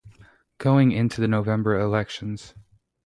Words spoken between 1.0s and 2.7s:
the November elections.